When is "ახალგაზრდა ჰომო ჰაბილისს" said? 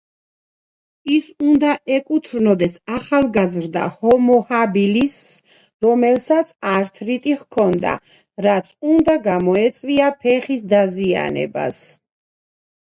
2.99-5.43